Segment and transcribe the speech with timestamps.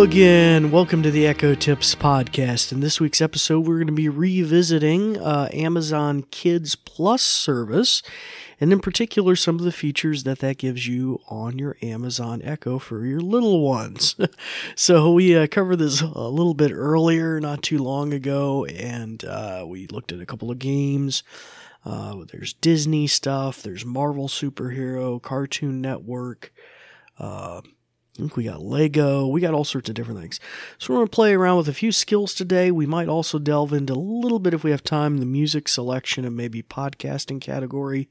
[0.00, 0.70] Again.
[0.70, 2.72] Welcome to the Echo Tips podcast.
[2.72, 8.02] In this week's episode, we're going to be revisiting uh, Amazon Kids Plus service,
[8.58, 12.78] and in particular, some of the features that that gives you on your Amazon Echo
[12.78, 14.16] for your little ones.
[14.74, 19.64] so we uh, covered this a little bit earlier, not too long ago, and uh,
[19.68, 21.22] we looked at a couple of games.
[21.84, 23.62] Uh, there's Disney stuff.
[23.62, 26.54] There's Marvel superhero, Cartoon Network.
[28.18, 29.26] We got Lego.
[29.26, 30.40] We got all sorts of different things.
[30.78, 32.70] So we're going to play around with a few skills today.
[32.70, 36.24] We might also delve into a little bit, if we have time, the music selection
[36.24, 38.10] and maybe podcasting category.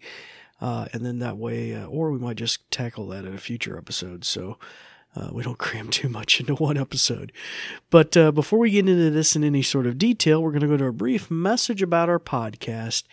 [0.62, 3.78] Uh, and then that way, uh, or we might just tackle that in a future
[3.78, 4.26] episode.
[4.26, 4.58] So
[5.16, 7.32] uh, we don't cram too much into one episode.
[7.90, 10.68] But uh, before we get into this in any sort of detail, we're going to
[10.68, 13.04] go to a brief message about our podcast,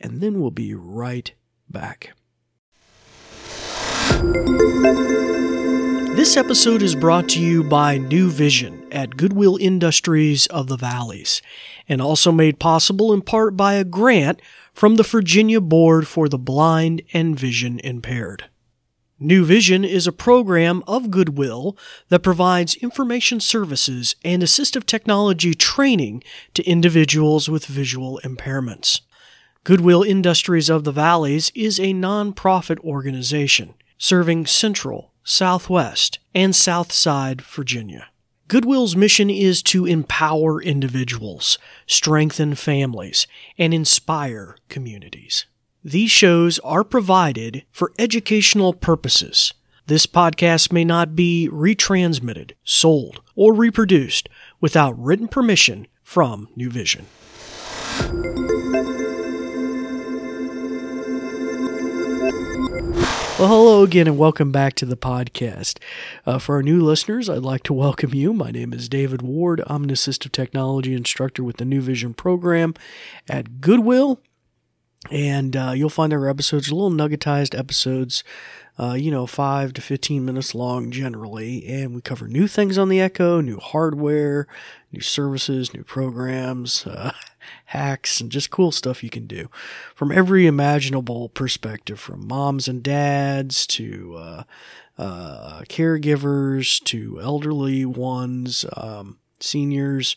[0.00, 1.32] and then we'll be right
[1.68, 2.12] back.
[6.14, 11.42] This episode is brought to you by New Vision at Goodwill Industries of the Valleys,
[11.88, 14.40] and also made possible in part by a grant
[14.72, 18.44] from the Virginia Board for the Blind and Vision Impaired.
[19.18, 21.76] New Vision is a program of Goodwill
[22.10, 26.22] that provides information services and assistive technology training
[26.54, 29.00] to individuals with visual impairments.
[29.64, 38.08] Goodwill Industries of the Valleys is a nonprofit organization serving Central, Southwest, and Southside Virginia.
[38.46, 45.46] Goodwill's mission is to empower individuals, strengthen families, and inspire communities.
[45.82, 49.54] These shows are provided for educational purposes.
[49.86, 54.28] This podcast may not be retransmitted, sold, or reproduced
[54.60, 57.06] without written permission from New Vision.
[63.44, 65.78] Well, hello again, and welcome back to the podcast.
[66.24, 68.32] Uh, for our new listeners, I'd like to welcome you.
[68.32, 69.62] My name is David Ward.
[69.66, 72.72] I'm an assistive technology instructor with the New Vision program
[73.28, 74.18] at Goodwill.
[75.10, 78.24] And uh, you'll find our episodes little nuggetized episodes,
[78.78, 81.66] uh, you know, five to 15 minutes long generally.
[81.66, 84.46] And we cover new things on the Echo, new hardware,
[84.92, 86.86] new services, new programs.
[86.86, 87.12] Uh,
[87.66, 89.48] hacks, and just cool stuff you can do
[89.94, 94.42] from every imaginable perspective from moms and dads to uh,
[94.98, 100.16] uh, caregivers to elderly ones, um, seniors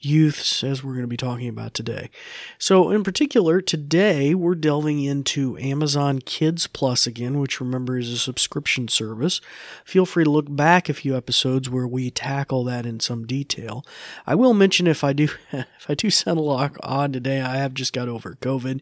[0.00, 2.10] youths, as we're going to be talking about today.
[2.58, 8.18] So, in particular, today we're delving into Amazon Kids Plus again, which remember is a
[8.18, 9.40] subscription service.
[9.84, 13.84] Feel free to look back a few episodes where we tackle that in some detail.
[14.26, 17.56] I will mention if I do if I do sound a lot odd today, I
[17.56, 18.80] have just got over COVID,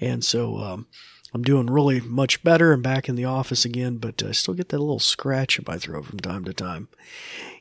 [0.00, 0.58] and so.
[0.58, 0.86] Um,
[1.32, 4.70] I'm doing really much better and back in the office again, but I still get
[4.70, 6.88] that little scratch in my throat from time to time.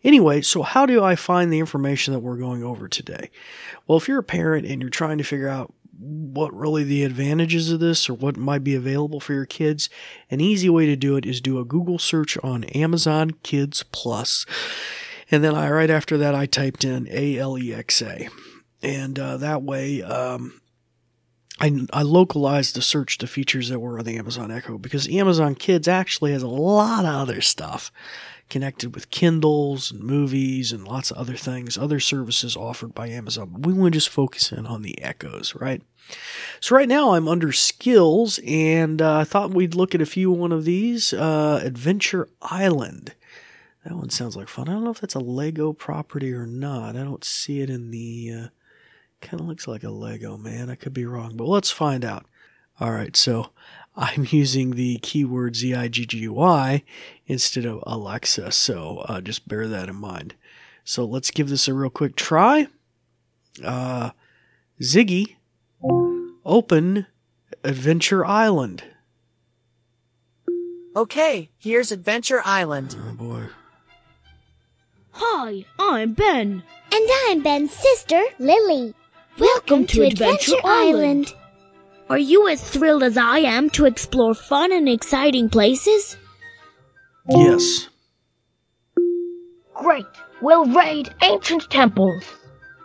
[0.04, 3.30] Anyway, so how do I find the information that we're going over today?
[3.86, 7.70] Well, if you're a parent and you're trying to figure out what really the advantages
[7.70, 9.90] of this or what might be available for your kids,
[10.32, 14.46] an easy way to do it is do a Google search on Amazon Kids Plus.
[15.30, 18.30] And then I, right after that, I typed in A L E X A.
[18.82, 20.59] And uh, that way, um,
[21.60, 25.56] I, I localized the search to features that were on the Amazon Echo because Amazon
[25.56, 27.92] Kids actually has a lot of other stuff
[28.50, 33.50] connected with Kindles and movies and lots of other things, other services offered by Amazon.
[33.52, 35.82] But we want to just focus in on the Echoes, right?
[36.60, 40.32] So right now I'm under skills and uh, I thought we'd look at a few
[40.32, 41.14] one of these.
[41.14, 43.14] Uh, Adventure Island.
[43.86, 44.68] That one sounds like fun.
[44.68, 46.96] I don't know if that's a Lego property or not.
[46.96, 48.34] I don't see it in the.
[48.36, 48.48] Uh,
[49.22, 50.70] kind of looks like a Lego, man.
[50.70, 52.26] I could be wrong, but let's find out.
[52.80, 53.50] All right, so
[53.96, 56.84] I'm using the keyword ZIGGY
[57.28, 60.36] instead of Alexa, so uh, just bear that in mind.
[60.84, 62.68] So let's give this a real quick try.
[63.64, 64.12] Uh,
[64.82, 65.36] Ziggy,
[66.46, 67.06] open
[67.64, 68.84] Adventure Island.
[70.96, 72.96] Okay, here's Adventure Island.
[73.00, 73.44] Oh boy.
[75.12, 76.64] Hi, I'm Ben.
[76.92, 78.96] And I'm Ben's sister, Lily.
[79.40, 81.34] Welcome, to, Adventure, Island.
[82.10, 86.18] Are you as thrilled as I am to explore fun and exciting places?
[87.30, 87.88] Yes.
[89.76, 90.06] Great!
[90.42, 92.24] We'll raid ancient temples,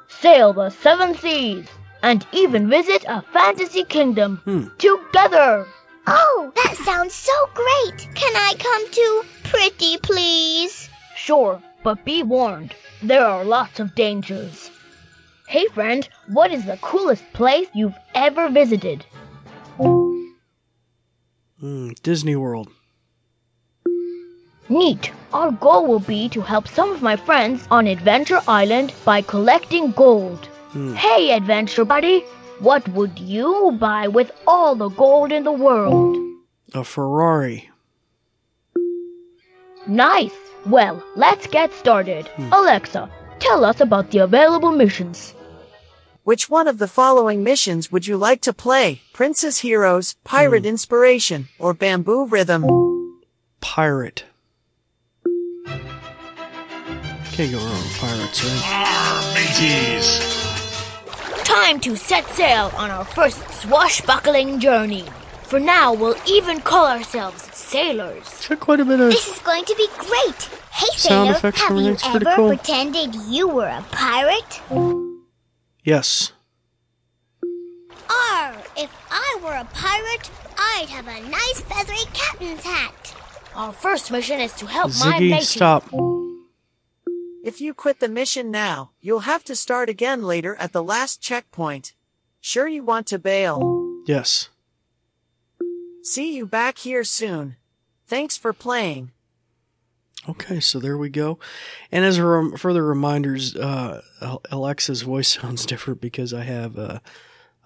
[0.09, 1.67] sail the seven seas,
[2.03, 4.67] and even visit a fantasy kingdom Hmm.
[4.79, 5.67] together!
[6.07, 8.15] Oh, that sounds so great.
[8.15, 9.23] Can I come too?
[9.45, 10.89] Pretty please.
[11.17, 14.71] Sure, but be warned, there are lots of dangers.
[15.55, 19.07] Hey friend, what is the coolest place you've ever visited?
[21.63, 22.71] Mm, Disney World.
[24.69, 25.13] Neat.
[25.33, 29.93] Our goal will be to help some of my friends on Adventure Island by collecting
[29.93, 30.49] gold.
[30.97, 32.23] Hey, Adventure Buddy,
[32.59, 36.17] what would you buy with all the gold in the world?
[36.75, 37.71] A Ferrari.
[39.87, 40.35] Nice.
[40.67, 42.29] Well, let's get started.
[42.51, 43.09] Alexa,
[43.39, 45.33] tell us about the available missions.
[46.25, 49.03] Which one of the following missions would you like to play?
[49.13, 50.69] Princess Heroes, Pirate hmm.
[50.69, 52.65] Inspiration, or Bamboo Rhythm?
[53.61, 54.25] Pirate.
[57.33, 58.63] Can't go wrong with pirates, right?
[58.65, 60.25] Arr, mateys!
[61.45, 65.05] Time to set sail on our first swashbuckling journey.
[65.43, 68.25] For now, we'll even call ourselves sailors.
[68.51, 69.11] It's quite a bit of.
[69.11, 70.49] This is going to be great.
[70.73, 72.49] Hey, Sound Sailor, effects have you ever cool.
[72.49, 74.63] pretended you were a pirate?
[75.85, 76.33] Yes.
[78.11, 83.15] Arr, if I were a pirate, I'd have a nice feathery captain's hat.
[83.55, 85.45] Our first mission is to help my Ziggy, matey.
[85.45, 85.85] stop.
[87.45, 91.21] If you quit the mission now, you'll have to start again later at the last
[91.21, 91.93] checkpoint.
[92.41, 94.03] Sure you want to bail?
[94.07, 94.49] Yes.
[96.03, 97.57] See you back here soon.
[98.07, 99.11] Thanks for playing.
[100.29, 101.39] Okay, so there we go.
[101.93, 104.01] And as a rem- further reminders, uh,
[104.51, 107.01] Alexa's voice sounds different because I have uh,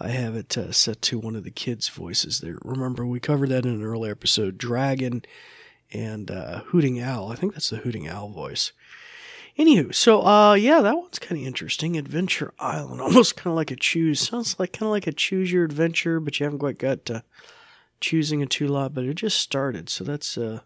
[0.01, 2.41] I have it uh, set to one of the kids' voices.
[2.41, 4.59] There, remember we covered that in an earlier episode.
[4.59, 5.23] Dragon
[5.93, 7.33] and uh, Hooting Owl.
[7.33, 8.73] I think that's the Hooting Owl voice.
[9.59, 11.97] Anywho, so uh, yeah, that one's kind of interesting.
[11.97, 14.21] Adventure Island, almost kind of like a choose.
[14.21, 17.25] Sounds like kind of like a choose your adventure, but you haven't quite got to
[18.01, 18.95] choosing a two lot.
[18.95, 20.61] But it just started, so that's uh,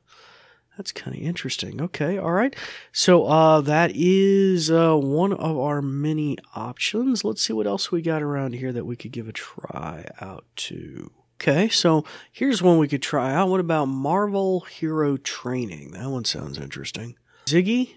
[0.77, 1.83] that's kind of interesting.
[1.83, 2.57] Okay, all right.
[2.93, 7.25] So uh, that is uh, one of our many options.
[7.25, 10.45] Let's see what else we got around here that we could give a try out
[10.57, 11.11] to.
[11.41, 13.49] Okay, so here's one we could try out.
[13.49, 15.91] What about Marvel Hero Training?
[15.91, 17.17] That one sounds interesting.
[17.47, 17.97] Ziggy,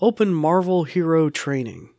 [0.00, 1.90] open Marvel Hero Training.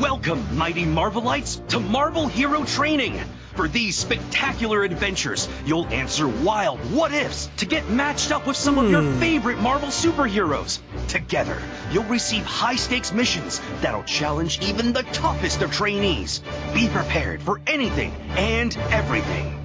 [0.00, 3.20] Welcome, mighty Marvelites, to Marvel Hero Training.
[3.54, 8.78] For these spectacular adventures, you'll answer wild what ifs to get matched up with some
[8.78, 9.20] of your hmm.
[9.20, 10.80] favorite Marvel superheroes.
[11.08, 11.60] Together,
[11.90, 16.40] you'll receive high stakes missions that'll challenge even the toughest of trainees.
[16.72, 19.58] Be prepared for anything and everything.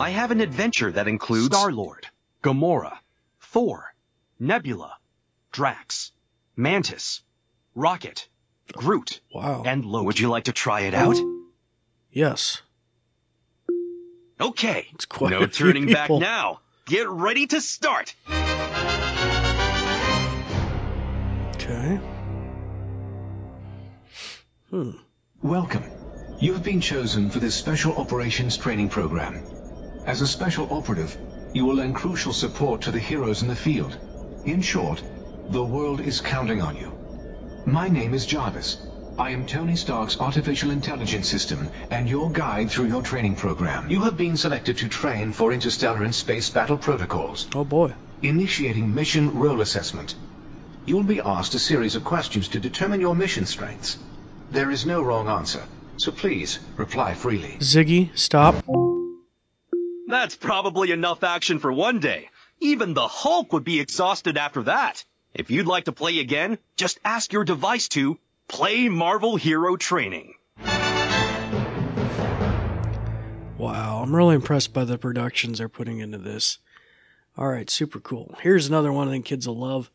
[0.00, 2.06] I have an adventure that includes Star Lord,
[2.42, 2.96] Gamora,
[3.40, 3.92] Thor,
[4.38, 4.96] Nebula,
[5.52, 6.12] Drax,
[6.56, 7.22] Mantis,
[7.82, 8.26] Rocket,
[8.72, 9.62] Groot, Wow.
[9.64, 10.06] and Loki.
[10.06, 11.16] Would you like to try it out?
[12.10, 12.60] Yes.
[14.40, 14.88] Okay.
[14.94, 16.58] It's quite no a few turning back now.
[16.86, 18.16] Get ready to start.
[21.54, 22.00] Okay.
[24.70, 24.90] Hmm.
[25.40, 25.84] Welcome.
[26.40, 29.40] You have been chosen for this Special Operations Training Program.
[30.04, 31.16] As a Special Operative,
[31.52, 33.96] you will lend crucial support to the heroes in the field.
[34.44, 35.00] In short,
[35.50, 36.97] the world is counting on you.
[37.68, 38.78] My name is Jarvis.
[39.18, 43.90] I am Tony Stark's artificial intelligence system and your guide through your training program.
[43.90, 47.46] You have been selected to train for interstellar and space battle protocols.
[47.54, 47.92] Oh boy.
[48.22, 50.14] Initiating mission role assessment.
[50.86, 53.98] You will be asked a series of questions to determine your mission strengths.
[54.50, 55.62] There is no wrong answer,
[55.98, 57.58] so please reply freely.
[57.58, 58.64] Ziggy, stop.
[60.06, 62.30] That's probably enough action for one day.
[62.60, 65.04] Even the Hulk would be exhausted after that.
[65.38, 68.18] If you'd like to play again, just ask your device to
[68.48, 70.34] play Marvel Hero Training.
[73.56, 76.58] Wow, I'm really impressed by the productions they're putting into this.
[77.36, 78.34] All right, super cool.
[78.40, 79.92] Here's another one I think kids will love.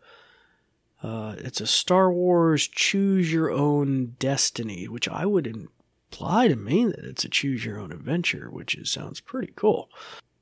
[1.04, 6.92] Uh, it's a Star Wars Choose Your Own Destiny, which I would imply to mean
[6.92, 9.90] that it's a Choose Your Own Adventure, which is, sounds pretty cool.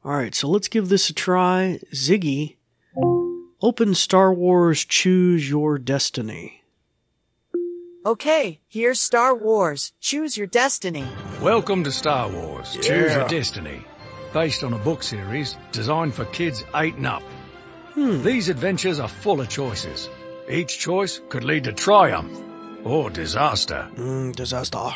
[0.06, 1.80] All right, so let's give this a try.
[1.92, 2.58] Ziggy,
[3.62, 6.64] open Star Wars Choose Your Destiny.
[8.04, 9.94] Okay, here's Star Wars.
[10.00, 11.06] Choose your destiny.
[11.40, 13.86] Welcome to Star Wars Choose Your Destiny,
[14.34, 17.22] based on a book series designed for kids 8 and up.
[17.96, 20.10] These adventures are full of choices.
[20.50, 22.42] Each choice could lead to triumph
[22.84, 23.88] or disaster.
[23.94, 24.90] Mm, disaster.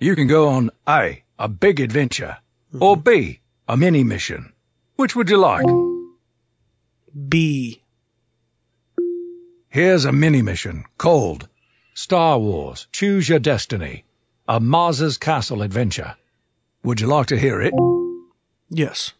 [0.00, 2.38] You can go on A, a big adventure,
[2.80, 4.54] or B, a mini mission.
[4.96, 5.95] Which would you like?
[7.14, 7.82] B.
[9.68, 11.48] Here's a mini mission called
[11.94, 14.04] Star Wars Choose Your Destiny,
[14.48, 16.16] a Maz's Castle adventure.
[16.82, 17.74] Would you like to hear it?
[18.68, 19.12] Yes.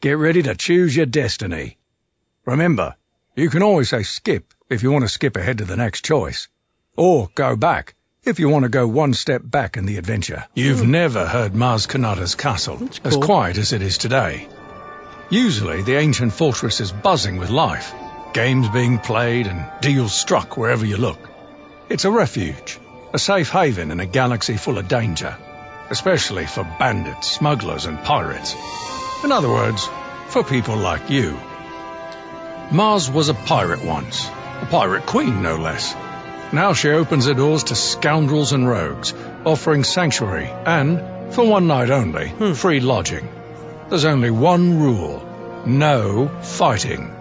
[0.00, 1.78] Get ready to choose your destiny.
[2.44, 2.96] Remember,
[3.36, 6.48] you can always say skip if you want to skip ahead to the next choice.
[6.96, 7.94] Or go back,
[8.24, 10.44] if you want to go one step back in the adventure.
[10.54, 10.90] You've hmm.
[10.90, 14.48] never heard Maz Kanata's castle, as quiet as it is today.
[15.32, 17.94] Usually, the ancient fortress is buzzing with life,
[18.34, 21.18] games being played and deals struck wherever you look.
[21.88, 22.78] It's a refuge,
[23.14, 25.34] a safe haven in a galaxy full of danger,
[25.88, 28.54] especially for bandits, smugglers, and pirates.
[29.24, 29.88] In other words,
[30.28, 31.40] for people like you.
[32.70, 34.28] Maz was a pirate once,
[34.60, 35.94] a pirate queen no less.
[36.52, 39.14] Now she opens her doors to scoundrels and rogues,
[39.46, 42.52] offering sanctuary and, for one night only, hmm.
[42.52, 43.26] free lodging.
[43.92, 45.22] There's only one rule
[45.66, 47.14] no fighting.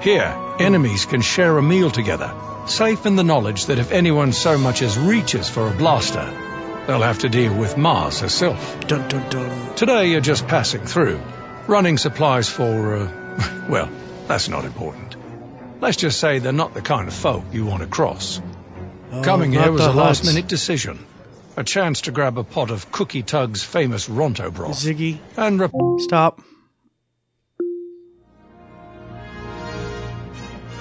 [0.00, 2.32] Here, enemies can share a meal together,
[2.66, 6.24] safe in the knowledge that if anyone so much as reaches for a blaster,
[6.86, 8.80] they'll have to deal with Maz herself.
[8.86, 9.74] Dun dun dun.
[9.74, 11.20] Today you're just passing through,
[11.66, 13.90] running supplies for, uh, well,
[14.26, 15.16] that's not important.
[15.82, 18.40] Let's just say they're not the kind of folk you want to cross.
[19.22, 20.98] Coming here was a last minute decision.
[21.58, 24.76] A chance to grab a pot of Cookie Tug's famous Ronto broth.
[24.76, 26.40] Ziggy, and rep- stop.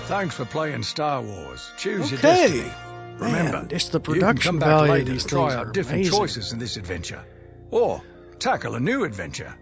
[0.07, 1.71] Thanks for playing Star Wars.
[1.77, 2.71] Choose your destiny.
[3.17, 5.73] Remember, Man, it's the production you can come back value later these to try out
[5.73, 6.19] different amazing.
[6.19, 7.23] choices in this adventure,
[7.71, 8.03] or
[8.39, 9.55] tackle a new adventure.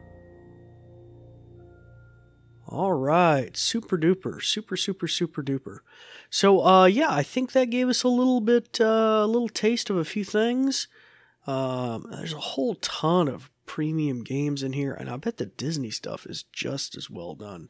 [2.67, 5.79] All right, super duper, super super super duper.
[6.32, 9.91] So, uh, yeah, I think that gave us a little bit, uh, a little taste
[9.91, 10.88] of a few things.
[11.46, 15.90] Um, there's a whole ton of premium games in here, and I bet the Disney
[15.90, 17.70] stuff is just as well done.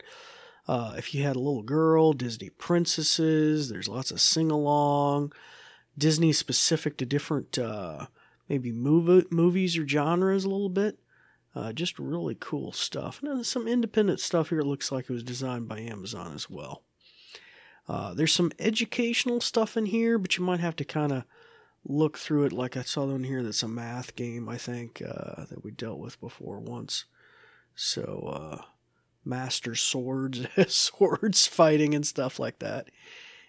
[0.68, 5.34] Uh, if you had a little girl, Disney princesses, there's lots of sing along,
[5.98, 8.08] Disney specific to different, uh,
[8.48, 11.00] maybe movie, movies or genres a little bit.
[11.56, 13.22] Uh, just really cool stuff.
[13.22, 14.62] And then some independent stuff here.
[14.62, 16.84] It looks like it was designed by Amazon as well.
[17.88, 21.25] Uh, there's some educational stuff in here, but you might have to kind of
[21.86, 22.54] look through it.
[22.54, 26.00] Like I saw one here that's a math game, I think, uh, that we dealt
[26.00, 27.06] with before once.
[27.75, 28.62] So, uh,
[29.25, 32.90] master swords, swords fighting and stuff like that.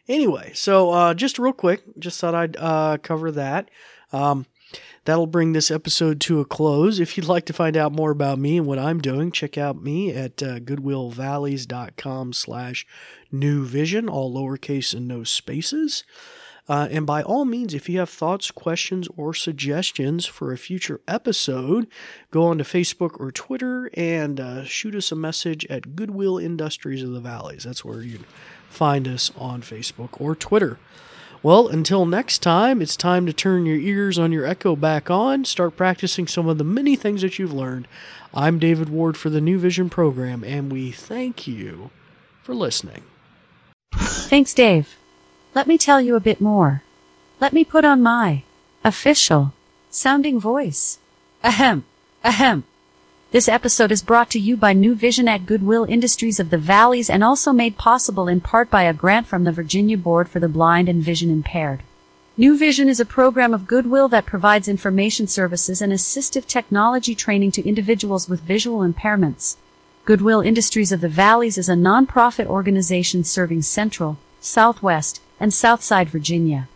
[0.09, 3.71] Anyway, so uh, just real quick, just thought I'd uh, cover that.
[4.13, 4.47] Um,
[5.05, 7.01] that'll bring this episode to a close.
[7.01, 9.83] If you'd like to find out more about me and what I'm doing, check out
[9.83, 12.87] me at uh, goodwillvalleys.com slash
[13.33, 16.05] new vision, all lowercase and no spaces.
[16.69, 21.01] Uh, and by all means, if you have thoughts, questions, or suggestions for a future
[21.07, 21.87] episode,
[22.31, 27.03] go on to Facebook or Twitter and uh, shoot us a message at Goodwill Industries
[27.03, 27.65] of the Valleys.
[27.65, 28.25] That's where you'd
[28.71, 30.79] find us on Facebook or Twitter.
[31.43, 35.45] Well, until next time, it's time to turn your ears on your Echo back on,
[35.45, 37.87] start practicing some of the many things that you've learned.
[38.33, 41.91] I'm David Ward for the New Vision program, and we thank you
[42.41, 43.03] for listening.
[43.93, 44.97] Thanks, Dave.
[45.55, 46.83] Let me tell you a bit more.
[47.41, 48.43] Let me put on my
[48.83, 49.53] official
[49.89, 50.99] sounding voice.
[51.45, 51.85] Ahem.
[52.25, 52.65] Ahem.
[53.31, 57.09] This episode is brought to you by New Vision at Goodwill Industries of the Valleys
[57.09, 60.49] and also made possible in part by a grant from the Virginia Board for the
[60.49, 61.85] Blind and Vision Impaired.
[62.37, 67.53] New Vision is a program of Goodwill that provides information services and assistive technology training
[67.53, 69.57] to individuals with visual impairments.
[70.05, 76.69] Goodwill Industries of the Valleys is a nonprofit organization serving Central, Southwest, and Southside Virginia.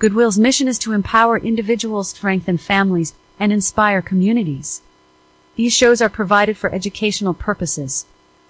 [0.00, 4.82] Goodwill's mission is to empower individuals, strengthen families, and inspire communities.
[5.54, 8.04] These shows are provided for educational purposes.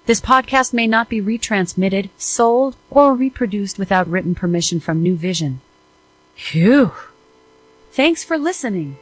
[0.07, 5.61] This podcast may not be retransmitted, sold, or reproduced without written permission from New Vision.
[6.37, 6.93] Phew.
[7.93, 8.97] Thanks for listening.